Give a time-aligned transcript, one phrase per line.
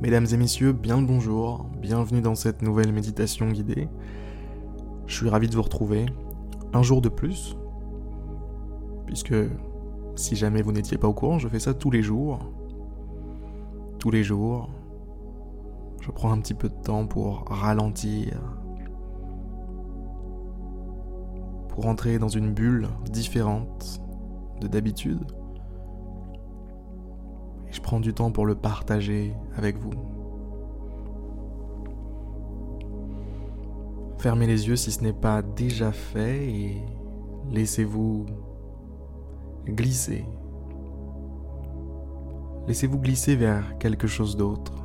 [0.00, 3.88] Mesdames et messieurs, bien le bonjour, bienvenue dans cette nouvelle méditation guidée.
[5.08, 6.06] Je suis ravi de vous retrouver
[6.72, 7.56] un jour de plus,
[9.06, 9.34] puisque
[10.14, 12.38] si jamais vous n'étiez pas au courant, je fais ça tous les jours.
[13.98, 14.70] Tous les jours,
[16.00, 18.40] je prends un petit peu de temps pour ralentir,
[21.70, 24.00] pour entrer dans une bulle différente
[24.60, 25.26] de d'habitude
[27.88, 29.94] prends du temps pour le partager avec vous.
[34.18, 36.82] Fermez les yeux si ce n'est pas déjà fait et
[37.50, 38.26] laissez-vous
[39.68, 40.26] glisser.
[42.66, 44.77] Laissez-vous glisser vers quelque chose d'autre.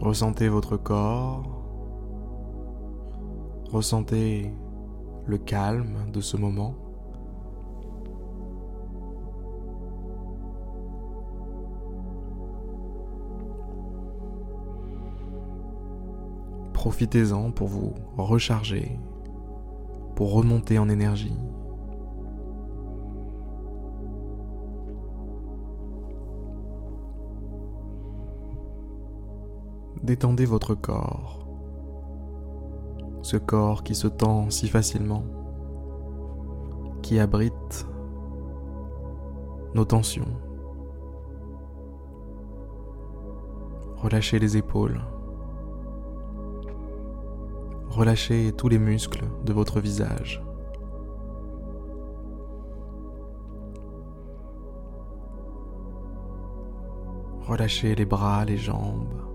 [0.00, 1.42] Ressentez votre corps.
[3.70, 4.50] Ressentez
[5.26, 6.74] le calme de ce moment.
[16.72, 18.98] Profitez-en pour vous recharger,
[20.16, 21.36] pour remonter en énergie.
[30.02, 31.46] Détendez votre corps.
[33.22, 35.24] Ce corps qui se tend si facilement,
[37.02, 37.86] qui abrite
[39.74, 40.26] nos tensions.
[43.96, 45.00] Relâchez les épaules.
[47.90, 50.42] Relâchez tous les muscles de votre visage.
[57.46, 59.29] Relâchez les bras, les jambes.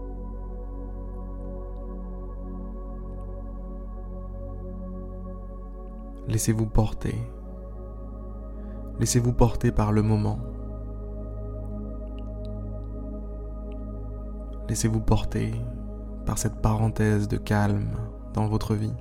[6.35, 7.15] Laissez-vous porter.
[8.99, 10.37] Laissez-vous porter par le moment.
[14.67, 15.53] Laissez-vous porter
[16.25, 17.95] par cette parenthèse de calme
[18.33, 18.97] dans votre vie.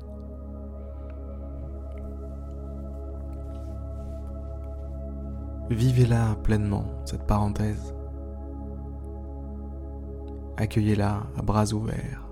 [5.71, 7.97] Vivez-la pleinement, cette parenthèse.
[10.57, 12.24] Accueillez-la à bras ouverts.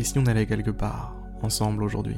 [0.00, 2.16] Et si on allait quelque part, ensemble aujourd'hui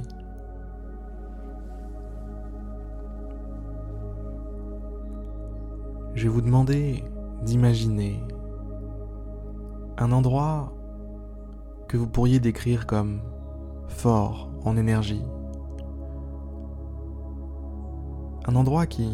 [6.15, 7.03] Je vais vous demander
[7.43, 8.22] d'imaginer
[9.98, 10.72] un endroit
[11.88, 13.20] que vous pourriez décrire comme
[13.88, 15.25] fort en énergie.
[18.47, 19.09] Un endroit qui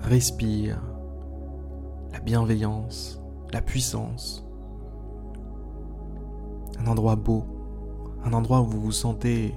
[0.00, 0.82] respire
[2.12, 3.22] la bienveillance,
[3.54, 4.46] la puissance.
[6.78, 7.55] Un endroit beau
[8.26, 9.54] un endroit où vous vous sentez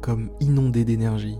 [0.00, 1.38] comme inondé d'énergie.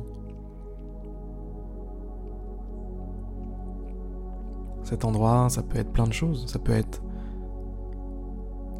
[4.83, 6.47] Cet endroit, ça peut être plein de choses.
[6.47, 7.03] Ça peut être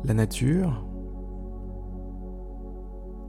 [0.05, 0.85] la nature,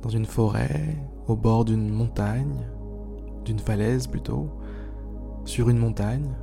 [0.02, 0.98] dans une forêt,
[1.28, 2.68] au bord d'une montagne,
[3.46, 4.50] d'une falaise plutôt,
[5.46, 6.36] sur une montagne.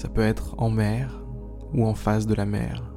[0.00, 1.22] Ça peut être en mer
[1.74, 2.90] ou en face de la mer.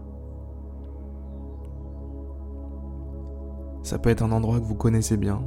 [3.81, 5.41] Ça peut être un endroit que vous connaissez bien.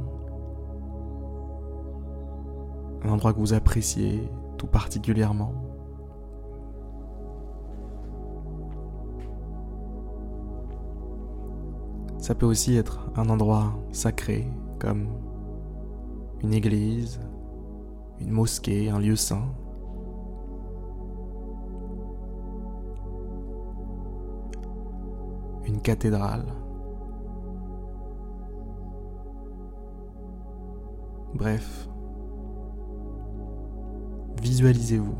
[3.03, 4.29] Un endroit que vous appréciez
[4.59, 5.51] tout particulièrement.
[12.19, 14.47] Ça peut aussi être un endroit sacré
[14.77, 15.07] comme
[16.43, 17.19] une église,
[18.19, 19.49] une mosquée, un lieu saint.
[31.33, 31.87] Bref,
[34.41, 35.15] visualisez-vous.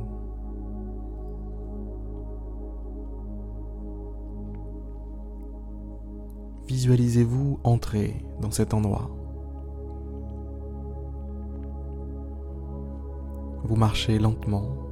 [6.68, 9.10] Visualisez-vous entrer dans cet endroit.
[13.63, 14.87] Vous marchez lentement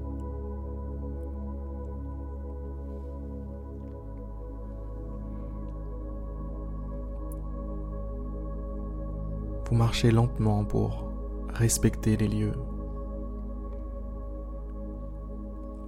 [9.75, 11.12] marchez lentement pour
[11.50, 12.56] respecter les lieux.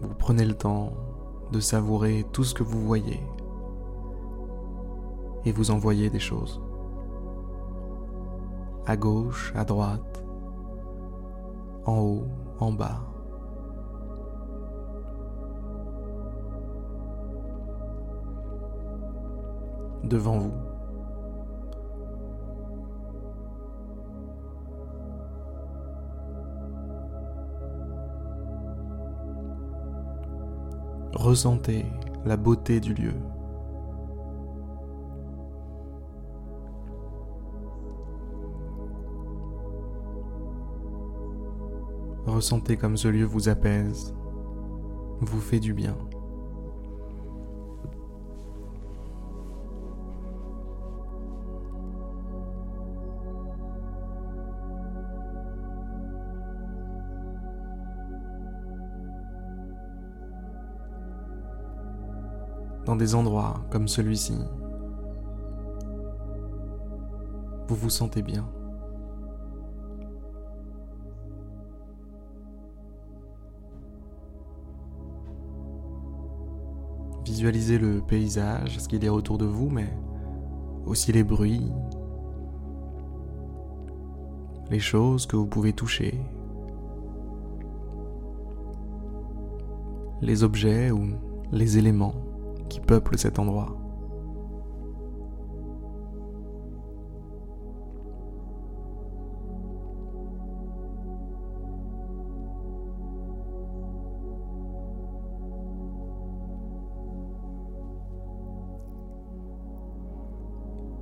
[0.01, 0.93] Vous prenez le temps
[1.51, 3.19] de savourer tout ce que vous voyez
[5.45, 6.61] et vous envoyez des choses.
[8.85, 10.23] À gauche, à droite,
[11.85, 12.27] en haut,
[12.59, 13.01] en bas.
[20.03, 20.66] Devant vous.
[31.27, 31.85] Ressentez
[32.23, 33.13] la beauté du lieu.
[42.25, 44.15] Ressentez comme ce lieu vous apaise,
[45.19, 45.97] vous fait du bien.
[62.87, 64.37] Dans des endroits comme celui-ci,
[67.67, 68.47] vous vous sentez bien.
[77.25, 79.93] Visualisez le paysage, ce qu'il y a autour de vous, mais
[80.85, 81.69] aussi les bruits,
[84.71, 86.17] les choses que vous pouvez toucher,
[90.21, 91.09] les objets ou
[91.51, 92.26] les éléments
[92.69, 93.77] qui peuplent cet endroit.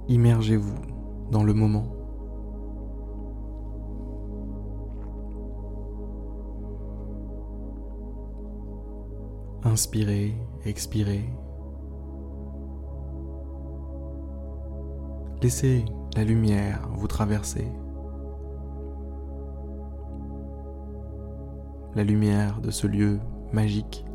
[0.08, 0.76] Immergez-vous
[1.32, 1.92] dans le moment.
[9.64, 11.26] Inspirez, expirez.
[15.42, 15.86] Laissez
[16.16, 17.68] la lumière vous traverser.
[21.94, 23.20] La lumière de ce lieu
[23.52, 24.06] magique.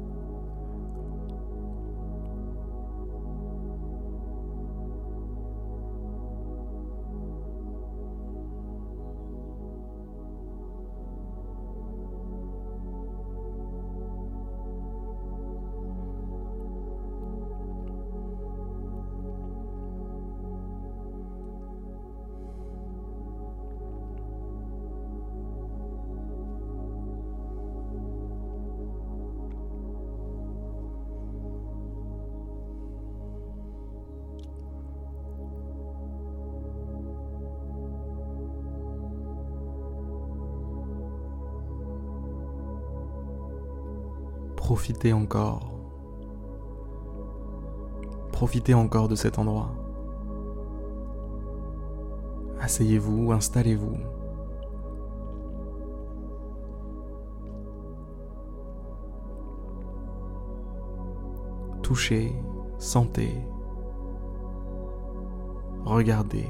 [44.71, 45.73] Profitez encore.
[48.31, 49.73] Profitez encore de cet endroit.
[52.61, 53.97] Asseyez-vous, installez-vous.
[61.83, 62.33] Touchez,
[62.79, 63.35] sentez,
[65.85, 66.49] regardez.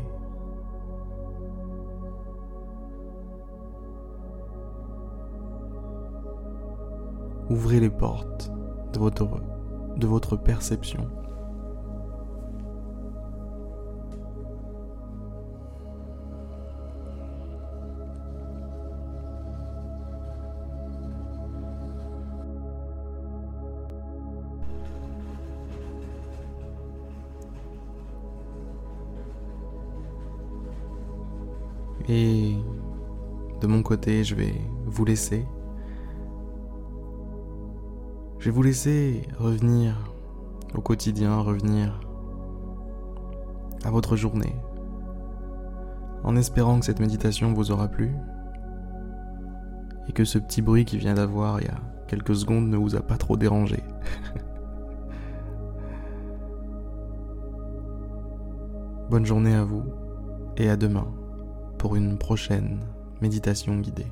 [7.51, 8.51] Ouvrez les portes
[8.93, 9.29] de votre,
[9.97, 11.07] de votre perception.
[32.09, 32.57] Et
[33.61, 34.55] de mon côté, je vais
[34.85, 35.45] vous laisser
[38.41, 39.95] je vais vous laisser revenir
[40.75, 42.01] au quotidien, revenir
[43.85, 44.57] à votre journée,
[46.25, 48.15] en espérant que cette méditation vous aura plu
[50.09, 52.97] et que ce petit bruit qui vient d'avoir il y a quelques secondes ne vous
[52.97, 53.85] a pas trop dérangé.
[59.11, 59.85] Bonne journée à vous
[60.57, 61.09] et à demain
[61.77, 62.81] pour une prochaine
[63.21, 64.07] méditation guidée.